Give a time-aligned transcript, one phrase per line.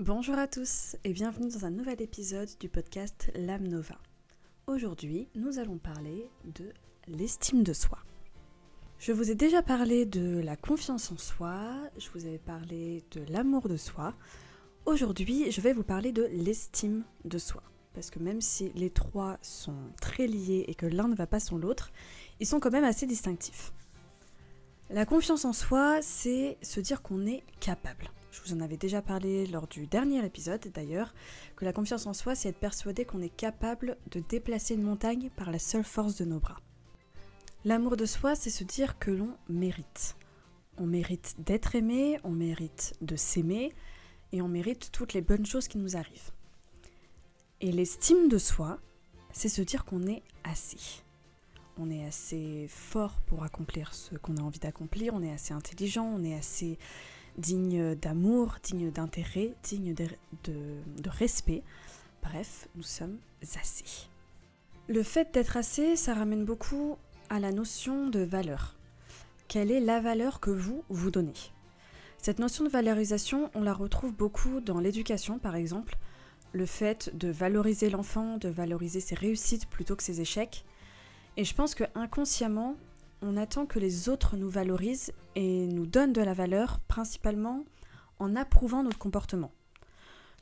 [0.00, 3.96] Bonjour à tous et bienvenue dans un nouvel épisode du podcast L'âme Nova.
[4.68, 6.72] Aujourd'hui, nous allons parler de
[7.08, 7.98] l'estime de soi.
[9.00, 13.24] Je vous ai déjà parlé de la confiance en soi, je vous avais parlé de
[13.28, 14.14] l'amour de soi.
[14.86, 17.64] Aujourd'hui, je vais vous parler de l'estime de soi.
[17.92, 21.40] Parce que même si les trois sont très liés et que l'un ne va pas
[21.40, 21.90] sans l'autre,
[22.38, 23.72] ils sont quand même assez distinctifs.
[24.90, 28.12] La confiance en soi, c'est se dire qu'on est capable.
[28.30, 31.14] Je vous en avais déjà parlé lors du dernier épisode d'ailleurs,
[31.56, 35.30] que la confiance en soi, c'est être persuadé qu'on est capable de déplacer une montagne
[35.36, 36.60] par la seule force de nos bras.
[37.64, 40.16] L'amour de soi, c'est se dire que l'on mérite.
[40.76, 43.72] On mérite d'être aimé, on mérite de s'aimer,
[44.32, 46.30] et on mérite toutes les bonnes choses qui nous arrivent.
[47.60, 48.78] Et l'estime de soi,
[49.32, 51.02] c'est se dire qu'on est assez.
[51.78, 56.04] On est assez fort pour accomplir ce qu'on a envie d'accomplir, on est assez intelligent,
[56.04, 56.78] on est assez
[57.38, 61.62] digne d'amour, digne d'intérêt, digne de, respect.
[62.22, 63.18] Bref, nous sommes
[63.58, 64.08] assez.
[64.88, 66.98] Le fait d'être assez, ça ramène beaucoup
[67.30, 68.74] à la notion de valeur.
[69.46, 71.32] Quelle est la valeur que vous vous donnez?
[72.18, 75.96] Cette notion de valorisation, on la retrouve beaucoup dans l'éducation par exemple.
[76.52, 80.64] Le fait de valoriser l'enfant, de valoriser ses réussites plutôt que ses échecs.
[81.36, 82.76] Et je pense que inconsciemment,
[83.22, 87.64] on attend que les autres nous valorisent et nous donnent de la valeur, principalement
[88.18, 89.52] en approuvant notre comportement.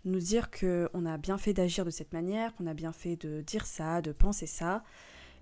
[0.04, 3.40] Nous dire qu'on a bien fait d'agir de cette manière, qu'on a bien fait de
[3.40, 4.84] dire ça, de penser ça,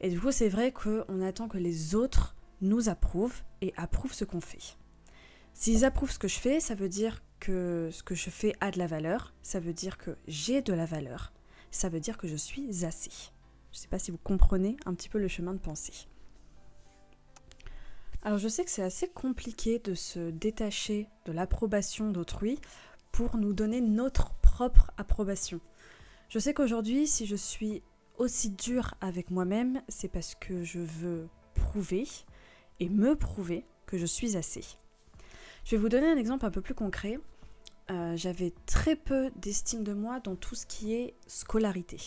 [0.00, 4.24] et du coup, c'est vrai qu'on attend que les autres nous approuvent et approuvent ce
[4.24, 4.76] qu'on fait.
[5.52, 8.70] S'ils approuvent ce que je fais, ça veut dire que ce que je fais a
[8.70, 11.32] de la valeur, ça veut dire que j'ai de la valeur,
[11.70, 13.10] ça veut dire que je suis assez.
[13.70, 16.08] Je ne sais pas si vous comprenez un petit peu le chemin de pensée.
[18.25, 22.58] Alors je sais que c'est assez compliqué de se détacher de l'approbation d'autrui
[23.12, 25.61] pour nous donner notre propre approbation.
[26.31, 27.83] Je sais qu'aujourd'hui, si je suis
[28.16, 32.06] aussi dur avec moi-même, c'est parce que je veux prouver
[32.81, 34.65] et me prouver que je suis assez.
[35.66, 37.19] Je vais vous donner un exemple un peu plus concret.
[37.91, 41.98] Euh, j'avais très peu d'estime de moi dans tout ce qui est scolarité.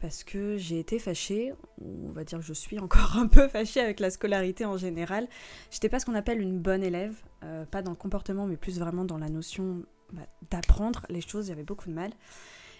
[0.00, 3.48] Parce que j'ai été fâchée, ou on va dire que je suis encore un peu
[3.48, 5.28] fâchée avec la scolarité en général.
[5.70, 8.78] J'étais pas ce qu'on appelle une bonne élève, euh, pas dans le comportement, mais plus
[8.78, 9.82] vraiment dans la notion
[10.12, 12.12] bah, d'apprendre les choses, j'avais beaucoup de mal.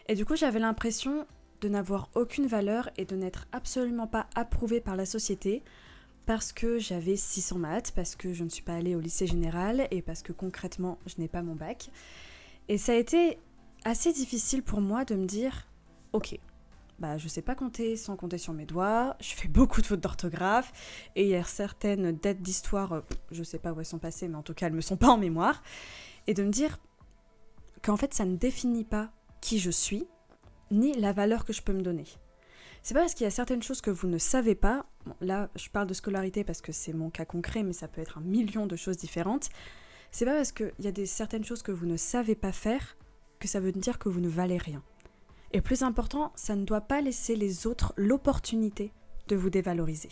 [0.08, 1.26] Et du coup, j'avais l'impression
[1.60, 5.62] de n'avoir aucune valeur et de n'être absolument pas approuvée par la société
[6.24, 9.88] parce que j'avais 600 maths, parce que je ne suis pas allée au lycée général
[9.90, 11.90] et parce que concrètement je n'ai pas mon bac.
[12.68, 13.38] Et ça a été
[13.84, 15.66] assez difficile pour moi de me dire
[16.12, 16.38] ok,
[16.98, 20.00] bah je sais pas compter sans compter sur mes doigts, je fais beaucoup de fautes
[20.00, 20.72] d'orthographe
[21.14, 23.00] et il y a certaines dates d'histoire, euh,
[23.30, 25.08] je sais pas où elles sont passées, mais en tout cas elles me sont pas
[25.08, 25.62] en mémoire.
[26.26, 26.78] Et de me dire
[27.82, 29.10] qu'en fait ça ne définit pas
[29.40, 30.06] qui je suis
[30.70, 32.04] ni la valeur que je peux me donner.
[32.82, 34.86] C'est pas parce qu'il y a certaines choses que vous ne savez pas,
[35.20, 38.18] là je parle de scolarité parce que c'est mon cas concret, mais ça peut être
[38.18, 39.50] un million de choses différentes.
[40.10, 42.96] C'est pas parce qu'il y a des certaines choses que vous ne savez pas faire
[43.38, 44.82] que ça veut dire que vous ne valez rien.
[45.52, 48.92] Et plus important, ça ne doit pas laisser les autres l'opportunité
[49.28, 50.10] de vous dévaloriser.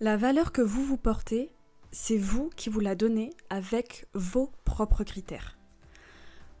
[0.00, 1.52] La valeur que vous vous portez,
[1.92, 5.58] c'est vous qui vous la donnez avec vos propres critères.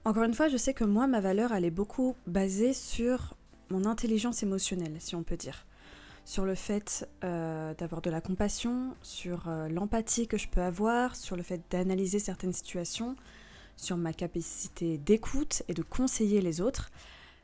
[0.04, 3.34] Encore une fois, je sais que moi, ma valeur, elle est beaucoup basée sur
[3.70, 5.66] mon intelligence émotionnelle, si on peut dire.
[6.24, 11.16] Sur le fait euh, d'avoir de la compassion, sur euh, l'empathie que je peux avoir,
[11.16, 13.16] sur le fait d'analyser certaines situations,
[13.76, 16.90] sur ma capacité d'écoute et de conseiller les autres.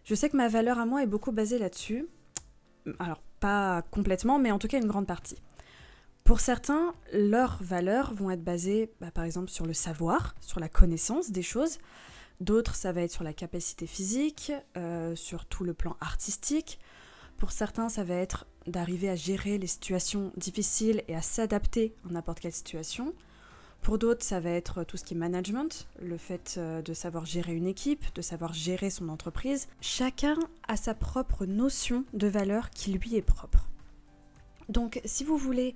[0.08, 2.08] Je sais que ma valeur à moi est beaucoup basée là-dessus.
[2.98, 5.36] Alors, pas complètement, mais en tout cas une grande partie.
[6.24, 10.70] Pour certains, leurs valeurs vont être basées, bah, par exemple, sur le savoir, sur la
[10.70, 11.76] connaissance des choses.
[12.40, 16.78] D'autres, ça va être sur la capacité physique, euh, sur tout le plan artistique.
[17.36, 22.12] Pour certains, ça va être d'arriver à gérer les situations difficiles et à s'adapter à
[22.14, 23.12] n'importe quelle situation.
[23.82, 27.24] Pour d'autres, ça va être tout ce qui est management, le fait euh, de savoir
[27.24, 29.68] gérer une équipe, de savoir gérer son entreprise.
[29.80, 33.68] Chacun a sa propre notion de valeur qui lui est propre.
[34.68, 35.74] Donc si vous voulez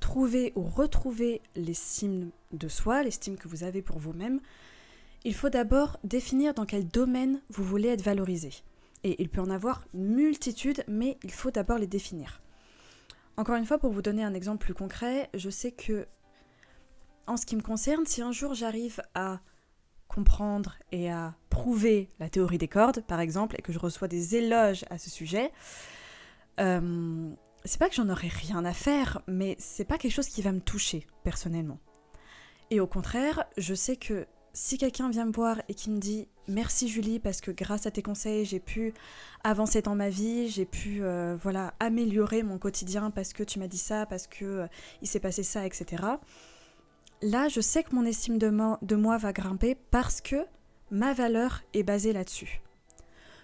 [0.00, 4.40] trouver ou retrouver l'estime de soi, l'estime que vous avez pour vous-même,
[5.24, 8.50] il faut d'abord définir dans quel domaine vous voulez être valorisé.
[9.04, 12.40] Et il peut en avoir multitude, mais il faut d'abord les définir.
[13.36, 16.06] Encore une fois, pour vous donner un exemple plus concret, je sais que,
[17.26, 19.40] en ce qui me concerne, si un jour j'arrive à
[20.08, 24.36] comprendre et à prouver la théorie des cordes, par exemple, et que je reçois des
[24.36, 25.52] éloges à ce sujet,
[26.60, 27.30] euh,
[27.64, 30.52] c'est pas que j'en aurais rien à faire, mais c'est pas quelque chose qui va
[30.52, 31.80] me toucher personnellement.
[32.70, 36.28] Et au contraire, je sais que si quelqu'un vient me voir et qui me dit
[36.48, 38.94] merci Julie parce que grâce à tes conseils j'ai pu
[39.44, 43.68] avancer dans ma vie, j'ai pu euh, voilà améliorer mon quotidien parce que tu m'as
[43.68, 44.66] dit ça, parce que euh,
[45.02, 46.02] il s'est passé ça, etc.
[47.22, 50.46] Là, je sais que mon estime de, moi va grimper parce que
[50.90, 52.60] ma valeur est basée là-dessus.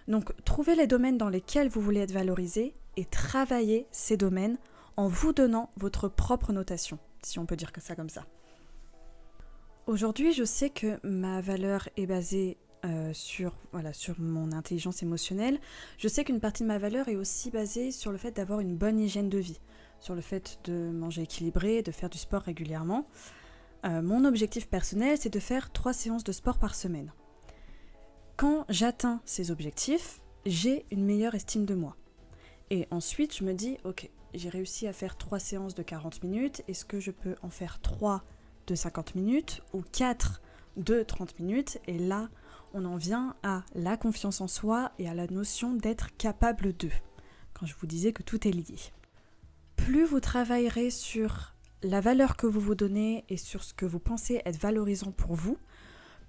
[0.07, 4.57] Donc, trouvez les domaines dans lesquels vous voulez être valorisé et travaillez ces domaines
[4.95, 8.25] en vous donnant votre propre notation, si on peut dire que ça comme ça.
[9.87, 13.53] Aujourd'hui, je sais que ma valeur est basée euh, sur,
[13.93, 15.59] sur mon intelligence émotionnelle.
[15.97, 18.75] Je sais qu'une partie de ma valeur est aussi basée sur le fait d'avoir une
[18.75, 19.59] bonne hygiène de vie,
[19.99, 23.07] sur le fait de manger équilibré, de faire du sport régulièrement.
[23.85, 27.11] Euh, mon objectif personnel, c'est de faire trois séances de sport par semaine.
[28.37, 31.95] Quand j'atteins ces objectifs, j'ai une meilleure estime de moi.
[32.69, 36.63] Et ensuite, je me dis, ok, j'ai réussi à faire trois séances de 40 minutes,
[36.67, 38.23] est-ce que je peux en faire trois
[38.67, 40.41] de 50 minutes ou quatre
[40.77, 41.79] de 30 minutes?
[41.87, 42.29] Et là,
[42.73, 46.89] on en vient à la confiance en soi et à la notion d'être capable de,
[47.53, 48.77] quand je vous disais que tout est lié.
[49.75, 51.52] Plus vous travaillerez sur
[51.83, 55.35] la valeur que vous vous donnez et sur ce que vous pensez être valorisant pour
[55.35, 55.57] vous,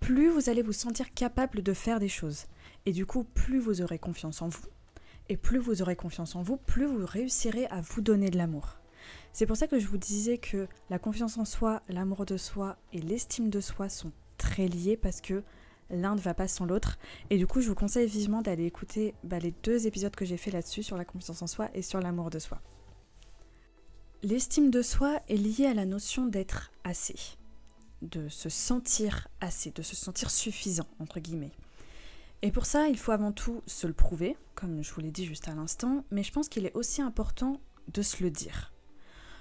[0.00, 2.44] plus vous allez vous sentir capable de faire des choses.
[2.86, 4.66] Et du coup, plus vous aurez confiance en vous.
[5.28, 8.76] Et plus vous aurez confiance en vous, plus vous réussirez à vous donner de l'amour.
[9.32, 12.76] C'est pour ça que je vous disais que la confiance en soi, l'amour de soi
[12.92, 15.42] et l'estime de soi sont très liés parce que
[15.88, 16.98] l'un ne va pas sans l'autre.
[17.30, 20.36] Et du coup, je vous conseille vivement d'aller écouter bah, les deux épisodes que j'ai
[20.36, 22.60] fait là-dessus sur la confiance en soi et sur l'amour de soi.
[24.24, 27.36] L'estime de soi est liée à la notion d'être assez,
[28.00, 31.52] de se sentir assez, de se sentir suffisant, entre guillemets.
[32.40, 35.26] Et pour ça, il faut avant tout se le prouver, comme je vous l'ai dit
[35.26, 37.60] juste à l'instant, mais je pense qu'il est aussi important
[37.92, 38.72] de se le dire.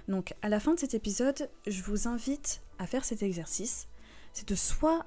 [0.09, 3.88] Donc à la fin de cet épisode, je vous invite à faire cet exercice.
[4.33, 5.06] C'est de soit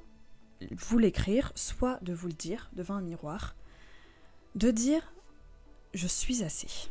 [0.70, 3.56] vous l'écrire, soit de vous le dire devant un miroir,
[4.55, 5.12] de dire
[5.93, 6.88] je suis assez.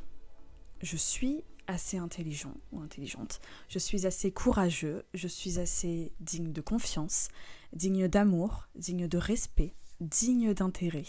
[0.83, 6.62] Je suis assez intelligent ou intelligente, je suis assez courageux, je suis assez digne de
[6.62, 7.29] confiance,
[7.73, 11.06] digne d'amour, digne de respect, digne d'intérêt.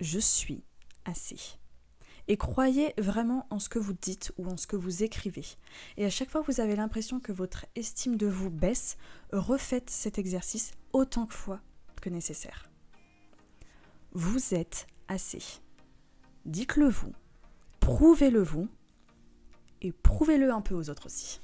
[0.00, 0.62] Je suis
[1.04, 1.58] assez.
[2.28, 5.44] Et croyez vraiment en ce que vous dites ou en ce que vous écrivez.
[5.96, 8.98] Et à chaque fois que vous avez l'impression que votre estime de vous baisse,
[9.32, 11.60] refaites cet exercice autant de fois
[12.02, 12.70] que nécessaire.
[14.12, 15.42] Vous êtes assez.
[16.44, 17.12] Dites-le vous,
[17.80, 18.68] prouvez-le vous,
[19.82, 21.40] et prouvez-le un peu aux autres aussi.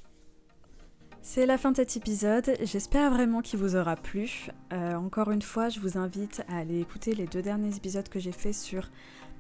[1.23, 4.49] C'est la fin de cet épisode, j'espère vraiment qu'il vous aura plu.
[4.73, 8.21] Euh, encore une fois, je vous invite à aller écouter les deux derniers épisodes que
[8.21, 8.91] j'ai fait sur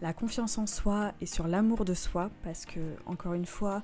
[0.01, 3.83] la confiance en soi et sur l'amour de soi, parce que, encore une fois,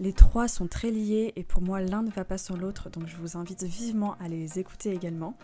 [0.00, 3.06] les trois sont très liés et pour moi l'un ne va pas sans l'autre, donc
[3.06, 5.36] je vous invite vivement à les écouter également.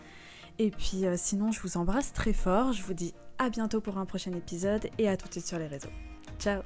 [0.59, 3.97] Et puis euh, sinon, je vous embrasse très fort, je vous dis à bientôt pour
[3.97, 5.89] un prochain épisode et à tout de suite sur les réseaux.
[6.39, 6.61] Ciao